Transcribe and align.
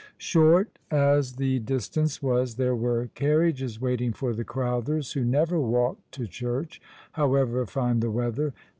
fShort 0.19 0.65
as 0.89 1.33
the 1.33 1.59
distance 1.59 2.23
was, 2.23 2.55
there 2.55 2.75
were 2.75 3.11
carriages 3.13 3.79
waiting 3.79 4.11
for 4.11 4.33
the 4.33 4.43
Crowthers, 4.43 5.13
who 5.13 5.23
never 5.23 5.59
walked 5.59 6.11
to 6.13 6.25
church, 6.25 6.81
however 7.11 7.67
fine 7.67 7.99
the 7.99 8.09
weather. 8.09 8.51